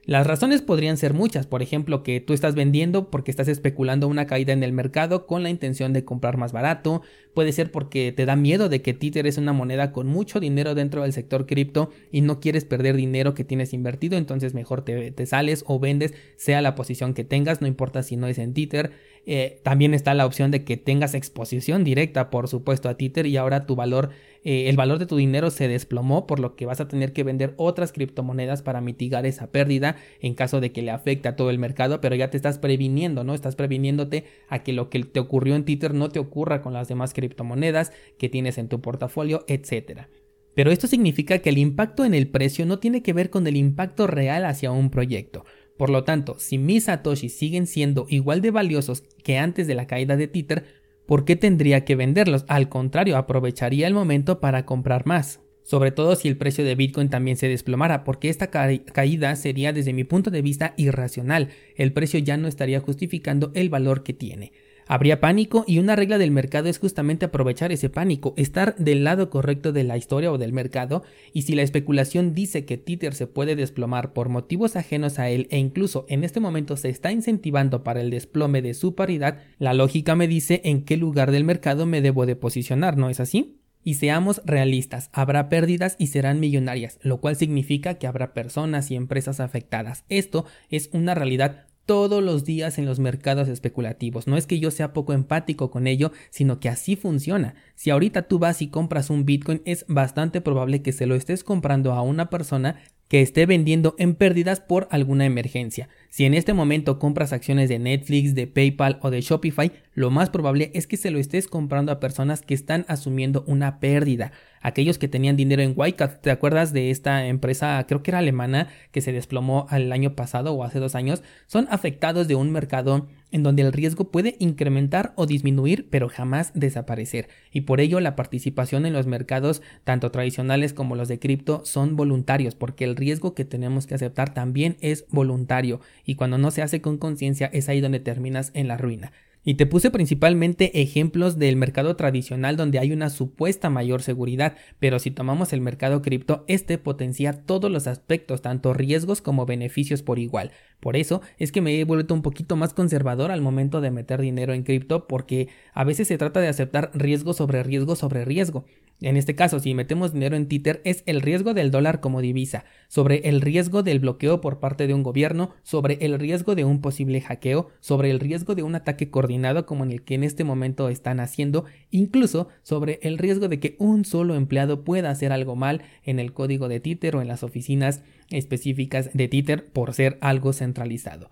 Las 0.04 0.26
razones 0.26 0.62
podrían 0.62 0.96
ser 0.96 1.14
muchas, 1.14 1.46
por 1.46 1.62
ejemplo, 1.62 2.02
que 2.02 2.20
tú 2.20 2.32
estás 2.32 2.56
vendiendo 2.56 3.08
porque 3.08 3.30
estás 3.30 3.46
especulando 3.46 4.08
una 4.08 4.26
caída 4.26 4.52
en 4.52 4.64
el 4.64 4.72
mercado 4.72 5.28
con 5.28 5.44
la 5.44 5.50
intención 5.50 5.92
de 5.92 6.04
comprar 6.04 6.38
más 6.38 6.52
barato, 6.52 7.02
puede 7.34 7.52
ser 7.52 7.70
porque 7.70 8.10
te 8.10 8.26
da 8.26 8.34
miedo 8.34 8.68
de 8.68 8.82
que 8.82 8.94
Tether 8.94 9.28
es 9.28 9.38
una 9.38 9.52
moneda 9.52 9.92
con 9.92 10.08
mucho 10.08 10.40
dinero 10.40 10.74
dentro 10.74 11.02
del 11.02 11.12
sector 11.12 11.46
cripto 11.46 11.90
y 12.10 12.20
no 12.20 12.40
quieres 12.40 12.64
perder 12.64 12.96
dinero 12.96 13.34
que 13.34 13.44
tienes 13.44 13.72
invertido, 13.72 14.18
entonces 14.18 14.54
mejor 14.54 14.82
te, 14.84 15.14
sales 15.24 15.62
o 15.68 15.78
vendes, 15.78 16.14
sea 16.34 16.62
la 16.62 16.74
posición 16.74 17.14
que 17.14 17.22
tengas, 17.22 17.60
no 17.60 17.68
importa 17.68 18.02
si 18.02 18.16
no 18.16 18.26
es 18.26 18.38
en 18.38 18.54
Tether. 18.54 18.90
Eh, 19.24 19.60
también 19.62 19.94
está 19.94 20.14
la 20.14 20.26
opción 20.26 20.50
de 20.50 20.64
que 20.64 20.76
tengas 20.76 21.14
exposición 21.14 21.84
directa, 21.84 22.28
por 22.28 22.48
supuesto, 22.48 22.88
a 22.88 22.96
Tether 22.96 23.26
y 23.26 23.36
ahora 23.36 23.66
tu 23.66 23.76
valor 23.76 24.10
eh, 24.44 24.68
el 24.68 24.76
valor 24.76 24.98
de 24.98 25.06
tu 25.06 25.16
dinero 25.16 25.50
se 25.50 25.68
desplomó, 25.68 26.26
por 26.26 26.40
lo 26.40 26.56
que 26.56 26.66
vas 26.66 26.80
a 26.80 26.88
tener 26.88 27.12
que 27.12 27.22
vender 27.22 27.54
otras 27.56 27.92
criptomonedas 27.92 28.62
para 28.62 28.80
mitigar 28.80 29.24
esa 29.26 29.50
pérdida 29.50 29.96
en 30.20 30.34
caso 30.34 30.60
de 30.60 30.72
que 30.72 30.82
le 30.82 30.90
afecte 30.90 31.28
a 31.28 31.36
todo 31.36 31.50
el 31.50 31.58
mercado, 31.58 32.00
pero 32.00 32.16
ya 32.16 32.30
te 32.30 32.36
estás 32.36 32.58
previniendo, 32.58 33.24
¿no? 33.24 33.34
Estás 33.34 33.56
previniéndote 33.56 34.24
a 34.48 34.62
que 34.62 34.72
lo 34.72 34.90
que 34.90 35.04
te 35.04 35.20
ocurrió 35.20 35.54
en 35.54 35.64
Tether 35.64 35.94
no 35.94 36.08
te 36.08 36.18
ocurra 36.18 36.62
con 36.62 36.72
las 36.72 36.88
demás 36.88 37.14
criptomonedas 37.14 37.92
que 38.18 38.28
tienes 38.28 38.58
en 38.58 38.68
tu 38.68 38.80
portafolio, 38.80 39.44
etcétera. 39.46 40.08
Pero 40.54 40.70
esto 40.70 40.86
significa 40.86 41.38
que 41.38 41.50
el 41.50 41.58
impacto 41.58 42.04
en 42.04 42.14
el 42.14 42.28
precio 42.28 42.66
no 42.66 42.78
tiene 42.78 43.02
que 43.02 43.12
ver 43.12 43.30
con 43.30 43.46
el 43.46 43.56
impacto 43.56 44.06
real 44.06 44.44
hacia 44.44 44.70
un 44.70 44.90
proyecto. 44.90 45.44
Por 45.78 45.88
lo 45.88 46.04
tanto, 46.04 46.38
si 46.38 46.58
mis 46.58 46.84
satoshis 46.84 47.34
siguen 47.34 47.66
siendo 47.66 48.06
igual 48.08 48.42
de 48.42 48.50
valiosos 48.50 49.02
que 49.24 49.38
antes 49.38 49.66
de 49.66 49.74
la 49.74 49.86
caída 49.86 50.16
de 50.16 50.28
Tether, 50.28 50.64
¿por 51.06 51.24
qué 51.24 51.36
tendría 51.36 51.84
que 51.84 51.96
venderlos? 51.96 52.44
Al 52.48 52.68
contrario, 52.68 53.16
aprovecharía 53.16 53.86
el 53.86 53.94
momento 53.94 54.40
para 54.40 54.64
comprar 54.66 55.06
más. 55.06 55.40
Sobre 55.64 55.92
todo 55.92 56.16
si 56.16 56.28
el 56.28 56.36
precio 56.36 56.64
de 56.64 56.74
Bitcoin 56.74 57.08
también 57.08 57.36
se 57.36 57.48
desplomara, 57.48 58.02
porque 58.02 58.28
esta 58.28 58.50
caída 58.50 59.36
sería 59.36 59.72
desde 59.72 59.92
mi 59.92 60.04
punto 60.04 60.30
de 60.30 60.42
vista 60.42 60.74
irracional. 60.76 61.50
El 61.76 61.92
precio 61.92 62.18
ya 62.18 62.36
no 62.36 62.48
estaría 62.48 62.80
justificando 62.80 63.52
el 63.54 63.70
valor 63.70 64.02
que 64.02 64.12
tiene. 64.12 64.52
Habría 64.86 65.20
pánico 65.20 65.64
y 65.66 65.78
una 65.78 65.96
regla 65.96 66.18
del 66.18 66.30
mercado 66.30 66.68
es 66.68 66.78
justamente 66.78 67.26
aprovechar 67.26 67.72
ese 67.72 67.88
pánico, 67.88 68.34
estar 68.36 68.76
del 68.76 69.04
lado 69.04 69.30
correcto 69.30 69.72
de 69.72 69.84
la 69.84 69.96
historia 69.96 70.32
o 70.32 70.38
del 70.38 70.52
mercado 70.52 71.02
y 71.32 71.42
si 71.42 71.54
la 71.54 71.62
especulación 71.62 72.34
dice 72.34 72.64
que 72.64 72.78
Tether 72.78 73.14
se 73.14 73.26
puede 73.26 73.56
desplomar 73.56 74.12
por 74.12 74.28
motivos 74.28 74.76
ajenos 74.76 75.18
a 75.18 75.30
él 75.30 75.46
e 75.50 75.58
incluso 75.58 76.04
en 76.08 76.24
este 76.24 76.40
momento 76.40 76.76
se 76.76 76.88
está 76.88 77.12
incentivando 77.12 77.84
para 77.84 78.00
el 78.00 78.10
desplome 78.10 78.62
de 78.62 78.74
su 78.74 78.94
paridad, 78.94 79.38
la 79.58 79.74
lógica 79.74 80.16
me 80.16 80.28
dice 80.28 80.60
en 80.64 80.84
qué 80.84 80.96
lugar 80.96 81.30
del 81.30 81.44
mercado 81.44 81.86
me 81.86 82.00
debo 82.00 82.26
de 82.26 82.36
posicionar, 82.36 82.96
¿no 82.96 83.08
es 83.08 83.20
así? 83.20 83.58
Y 83.84 83.94
seamos 83.94 84.42
realistas, 84.44 85.10
habrá 85.12 85.48
pérdidas 85.48 85.96
y 85.98 86.08
serán 86.08 86.38
millonarias, 86.38 86.98
lo 87.02 87.20
cual 87.20 87.34
significa 87.34 87.94
que 87.94 88.06
habrá 88.06 88.32
personas 88.32 88.90
y 88.90 88.94
empresas 88.94 89.40
afectadas. 89.40 90.04
Esto 90.08 90.44
es 90.70 90.88
una 90.92 91.14
realidad 91.16 91.66
todos 91.86 92.22
los 92.22 92.44
días 92.44 92.78
en 92.78 92.86
los 92.86 92.98
mercados 92.98 93.48
especulativos. 93.48 94.26
No 94.26 94.36
es 94.36 94.46
que 94.46 94.58
yo 94.58 94.70
sea 94.70 94.92
poco 94.92 95.12
empático 95.12 95.70
con 95.70 95.86
ello, 95.86 96.12
sino 96.30 96.60
que 96.60 96.68
así 96.68 96.96
funciona. 96.96 97.54
Si 97.74 97.90
ahorita 97.90 98.22
tú 98.22 98.38
vas 98.38 98.62
y 98.62 98.68
compras 98.68 99.10
un 99.10 99.24
Bitcoin, 99.24 99.62
es 99.64 99.84
bastante 99.88 100.40
probable 100.40 100.82
que 100.82 100.92
se 100.92 101.06
lo 101.06 101.14
estés 101.14 101.44
comprando 101.44 101.92
a 101.92 102.02
una 102.02 102.30
persona 102.30 102.76
que 103.12 103.20
esté 103.20 103.44
vendiendo 103.44 103.94
en 103.98 104.14
pérdidas 104.14 104.60
por 104.60 104.88
alguna 104.90 105.26
emergencia. 105.26 105.90
Si 106.08 106.24
en 106.24 106.32
este 106.32 106.54
momento 106.54 106.98
compras 106.98 107.34
acciones 107.34 107.68
de 107.68 107.78
Netflix, 107.78 108.34
de 108.34 108.46
PayPal 108.46 108.98
o 109.02 109.10
de 109.10 109.20
Shopify, 109.20 109.70
lo 109.92 110.10
más 110.10 110.30
probable 110.30 110.70
es 110.72 110.86
que 110.86 110.96
se 110.96 111.10
lo 111.10 111.18
estés 111.18 111.46
comprando 111.46 111.92
a 111.92 112.00
personas 112.00 112.40
que 112.40 112.54
están 112.54 112.86
asumiendo 112.88 113.44
una 113.46 113.80
pérdida. 113.80 114.32
Aquellos 114.62 114.96
que 114.96 115.08
tenían 115.08 115.36
dinero 115.36 115.60
en 115.60 115.74
Wyckoff, 115.76 116.22
¿te 116.22 116.30
acuerdas 116.30 116.72
de 116.72 116.90
esta 116.90 117.26
empresa, 117.26 117.84
creo 117.86 118.02
que 118.02 118.12
era 118.12 118.20
alemana, 118.20 118.68
que 118.92 119.02
se 119.02 119.12
desplomó 119.12 119.66
el 119.70 119.92
año 119.92 120.16
pasado 120.16 120.54
o 120.54 120.64
hace 120.64 120.78
dos 120.78 120.94
años? 120.94 121.22
Son 121.46 121.68
afectados 121.70 122.28
de 122.28 122.34
un 122.34 122.50
mercado 122.50 123.08
en 123.32 123.42
donde 123.42 123.62
el 123.62 123.72
riesgo 123.72 124.10
puede 124.10 124.36
incrementar 124.38 125.12
o 125.16 125.26
disminuir, 125.26 125.88
pero 125.90 126.08
jamás 126.08 126.52
desaparecer. 126.54 127.28
Y 127.50 127.62
por 127.62 127.80
ello 127.80 127.98
la 127.98 128.14
participación 128.14 128.86
en 128.86 128.92
los 128.92 129.06
mercados, 129.06 129.62
tanto 129.84 130.10
tradicionales 130.10 130.72
como 130.72 130.94
los 130.94 131.08
de 131.08 131.18
cripto, 131.18 131.62
son 131.64 131.96
voluntarios, 131.96 132.54
porque 132.54 132.84
el 132.84 132.96
riesgo 132.96 133.34
que 133.34 133.44
tenemos 133.44 133.86
que 133.86 133.94
aceptar 133.94 134.32
también 134.32 134.76
es 134.80 135.06
voluntario. 135.10 135.80
Y 136.04 136.14
cuando 136.14 136.38
no 136.38 136.50
se 136.50 136.62
hace 136.62 136.80
con 136.80 136.98
conciencia 136.98 137.50
es 137.52 137.68
ahí 137.68 137.80
donde 137.80 138.00
terminas 138.00 138.52
en 138.54 138.68
la 138.68 138.76
ruina. 138.76 139.12
Y 139.44 139.54
te 139.54 139.66
puse 139.66 139.90
principalmente 139.90 140.82
ejemplos 140.82 141.36
del 141.36 141.56
mercado 141.56 141.96
tradicional 141.96 142.56
donde 142.56 142.78
hay 142.78 142.92
una 142.92 143.10
supuesta 143.10 143.70
mayor 143.70 144.00
seguridad, 144.00 144.56
pero 144.78 145.00
si 145.00 145.10
tomamos 145.10 145.52
el 145.52 145.60
mercado 145.60 146.00
cripto, 146.00 146.44
este 146.46 146.78
potencia 146.78 147.32
todos 147.32 147.68
los 147.68 147.88
aspectos, 147.88 148.40
tanto 148.40 148.72
riesgos 148.72 149.20
como 149.20 149.44
beneficios 149.44 150.02
por 150.02 150.20
igual. 150.20 150.52
Por 150.78 150.96
eso 150.96 151.22
es 151.38 151.50
que 151.50 151.60
me 151.60 151.78
he 151.78 151.84
vuelto 151.84 152.14
un 152.14 152.22
poquito 152.22 152.54
más 152.54 152.72
conservador 152.72 153.32
al 153.32 153.40
momento 153.40 153.80
de 153.80 153.90
meter 153.90 154.20
dinero 154.20 154.52
en 154.52 154.62
cripto 154.62 155.08
porque 155.08 155.48
a 155.74 155.82
veces 155.82 156.06
se 156.06 156.18
trata 156.18 156.40
de 156.40 156.48
aceptar 156.48 156.92
riesgo 156.94 157.34
sobre 157.34 157.64
riesgo 157.64 157.96
sobre 157.96 158.24
riesgo. 158.24 158.64
En 159.02 159.16
este 159.16 159.34
caso, 159.34 159.58
si 159.58 159.74
metemos 159.74 160.12
dinero 160.12 160.36
en 160.36 160.46
Tether, 160.46 160.80
es 160.84 161.02
el 161.06 161.20
riesgo 161.20 161.54
del 161.54 161.72
dólar 161.72 161.98
como 161.98 162.20
divisa, 162.20 162.64
sobre 162.86 163.28
el 163.28 163.40
riesgo 163.40 163.82
del 163.82 163.98
bloqueo 163.98 164.40
por 164.40 164.60
parte 164.60 164.86
de 164.86 164.94
un 164.94 165.02
gobierno, 165.02 165.50
sobre 165.64 165.94
el 166.02 166.20
riesgo 166.20 166.54
de 166.54 166.64
un 166.64 166.80
posible 166.80 167.20
hackeo, 167.20 167.68
sobre 167.80 168.10
el 168.10 168.20
riesgo 168.20 168.54
de 168.54 168.62
un 168.62 168.76
ataque 168.76 169.10
coordinado 169.10 169.66
como 169.66 169.82
en 169.82 169.90
el 169.90 170.02
que 170.02 170.14
en 170.14 170.22
este 170.22 170.44
momento 170.44 170.88
están 170.88 171.18
haciendo, 171.18 171.64
incluso 171.90 172.46
sobre 172.62 173.00
el 173.02 173.18
riesgo 173.18 173.48
de 173.48 173.58
que 173.58 173.74
un 173.80 174.04
solo 174.04 174.36
empleado 174.36 174.84
pueda 174.84 175.10
hacer 175.10 175.32
algo 175.32 175.56
mal 175.56 175.82
en 176.04 176.20
el 176.20 176.32
código 176.32 176.68
de 176.68 176.78
Tether 176.78 177.16
o 177.16 177.22
en 177.22 177.28
las 177.28 177.42
oficinas 177.42 178.02
específicas 178.30 179.10
de 179.14 179.26
Tether 179.26 179.66
por 179.72 179.94
ser 179.94 180.16
algo 180.20 180.52
centralizado. 180.52 181.28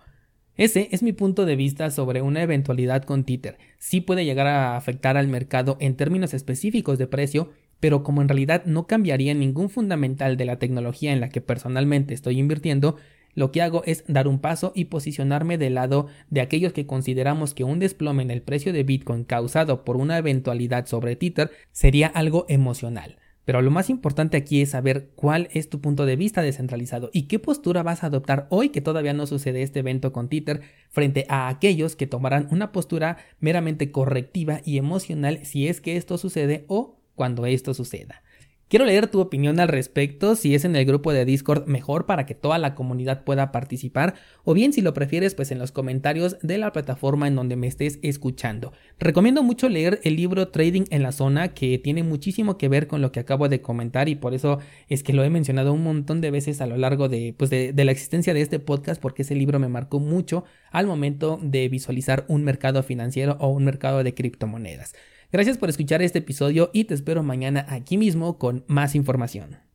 Ese 0.61 0.89
es 0.91 1.01
mi 1.01 1.11
punto 1.11 1.47
de 1.47 1.55
vista 1.55 1.89
sobre 1.89 2.21
una 2.21 2.43
eventualidad 2.43 3.01
con 3.01 3.23
Tether. 3.23 3.57
Sí 3.79 3.99
puede 3.99 4.25
llegar 4.25 4.45
a 4.45 4.77
afectar 4.77 5.17
al 5.17 5.27
mercado 5.27 5.75
en 5.79 5.95
términos 5.95 6.35
específicos 6.35 6.99
de 6.99 7.07
precio, 7.07 7.49
pero 7.79 8.03
como 8.03 8.21
en 8.21 8.29
realidad 8.29 8.63
no 8.65 8.85
cambiaría 8.85 9.33
ningún 9.33 9.71
fundamental 9.71 10.37
de 10.37 10.45
la 10.45 10.59
tecnología 10.59 11.13
en 11.13 11.19
la 11.19 11.29
que 11.29 11.41
personalmente 11.41 12.13
estoy 12.13 12.37
invirtiendo, 12.37 12.97
lo 13.33 13.51
que 13.51 13.63
hago 13.63 13.81
es 13.87 14.03
dar 14.07 14.27
un 14.27 14.37
paso 14.37 14.71
y 14.75 14.85
posicionarme 14.85 15.57
del 15.57 15.73
lado 15.73 16.09
de 16.29 16.41
aquellos 16.41 16.73
que 16.73 16.85
consideramos 16.85 17.55
que 17.55 17.63
un 17.63 17.79
desplome 17.79 18.21
en 18.21 18.29
el 18.29 18.43
precio 18.43 18.71
de 18.71 18.83
Bitcoin 18.83 19.23
causado 19.23 19.83
por 19.83 19.97
una 19.97 20.19
eventualidad 20.19 20.85
sobre 20.85 21.15
Tether 21.15 21.49
sería 21.71 22.05
algo 22.05 22.45
emocional. 22.49 23.17
Pero 23.45 23.61
lo 23.61 23.71
más 23.71 23.89
importante 23.89 24.37
aquí 24.37 24.61
es 24.61 24.69
saber 24.69 25.09
cuál 25.15 25.49
es 25.51 25.69
tu 25.69 25.81
punto 25.81 26.05
de 26.05 26.15
vista 26.15 26.41
descentralizado 26.41 27.09
y 27.11 27.23
qué 27.23 27.39
postura 27.39 27.83
vas 27.83 28.03
a 28.03 28.07
adoptar 28.07 28.47
hoy 28.49 28.69
que 28.69 28.81
todavía 28.81 29.13
no 29.13 29.25
sucede 29.25 29.63
este 29.63 29.79
evento 29.79 30.13
con 30.13 30.29
Tether 30.29 30.61
frente 30.89 31.25
a 31.27 31.47
aquellos 31.47 31.95
que 31.95 32.07
tomarán 32.07 32.47
una 32.51 32.71
postura 32.71 33.17
meramente 33.39 33.91
correctiva 33.91 34.61
y 34.63 34.77
emocional 34.77 35.39
si 35.43 35.67
es 35.67 35.81
que 35.81 35.97
esto 35.97 36.17
sucede 36.17 36.65
o 36.67 36.99
cuando 37.15 37.45
esto 37.45 37.73
suceda. 37.73 38.23
Quiero 38.71 38.85
leer 38.85 39.07
tu 39.07 39.19
opinión 39.19 39.59
al 39.59 39.67
respecto, 39.67 40.37
si 40.37 40.55
es 40.55 40.63
en 40.63 40.77
el 40.77 40.85
grupo 40.85 41.11
de 41.11 41.25
Discord 41.25 41.67
mejor 41.67 42.05
para 42.05 42.25
que 42.25 42.35
toda 42.35 42.57
la 42.57 42.73
comunidad 42.73 43.25
pueda 43.25 43.51
participar, 43.51 44.13
o 44.45 44.53
bien 44.53 44.71
si 44.71 44.79
lo 44.79 44.93
prefieres 44.93 45.35
pues 45.35 45.51
en 45.51 45.59
los 45.59 45.73
comentarios 45.73 46.37
de 46.41 46.57
la 46.57 46.71
plataforma 46.71 47.27
en 47.27 47.35
donde 47.35 47.57
me 47.57 47.67
estés 47.67 47.99
escuchando. 48.01 48.71
Recomiendo 48.97 49.43
mucho 49.43 49.67
leer 49.67 49.99
el 50.05 50.15
libro 50.15 50.47
Trading 50.47 50.85
en 50.89 51.03
la 51.03 51.11
zona 51.11 51.53
que 51.53 51.79
tiene 51.79 52.03
muchísimo 52.03 52.57
que 52.57 52.69
ver 52.69 52.87
con 52.87 53.01
lo 53.01 53.11
que 53.11 53.19
acabo 53.19 53.49
de 53.49 53.59
comentar 53.59 54.07
y 54.07 54.15
por 54.15 54.33
eso 54.33 54.59
es 54.87 55.03
que 55.03 55.11
lo 55.11 55.25
he 55.25 55.29
mencionado 55.29 55.73
un 55.73 55.83
montón 55.83 56.21
de 56.21 56.31
veces 56.31 56.61
a 56.61 56.65
lo 56.65 56.77
largo 56.77 57.09
de, 57.09 57.35
pues 57.37 57.49
de, 57.49 57.73
la 57.75 57.91
existencia 57.91 58.33
de 58.33 58.39
este 58.39 58.59
podcast 58.59 59.01
porque 59.01 59.23
ese 59.23 59.35
libro 59.35 59.59
me 59.59 59.67
marcó 59.67 59.99
mucho 59.99 60.45
al 60.71 60.87
momento 60.87 61.41
de 61.43 61.67
visualizar 61.67 62.23
un 62.29 62.45
mercado 62.45 62.83
financiero 62.83 63.35
o 63.41 63.49
un 63.49 63.65
mercado 63.65 64.01
de 64.01 64.13
criptomonedas. 64.13 64.93
Gracias 65.31 65.57
por 65.57 65.69
escuchar 65.69 66.01
este 66.01 66.19
episodio 66.19 66.71
y 66.73 66.83
te 66.83 66.93
espero 66.93 67.23
mañana 67.23 67.65
aquí 67.69 67.97
mismo 67.97 68.37
con 68.37 68.65
más 68.67 68.95
información. 68.95 69.61